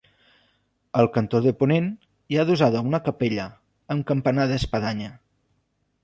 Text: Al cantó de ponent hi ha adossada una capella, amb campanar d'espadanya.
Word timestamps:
Al 1.01 1.09
cantó 1.17 1.41
de 1.45 1.51
ponent 1.59 1.89
hi 2.35 2.39
ha 2.39 2.45
adossada 2.49 2.81
una 2.91 2.99
capella, 3.09 3.45
amb 3.97 4.07
campanar 4.13 4.47
d'espadanya. 4.53 5.11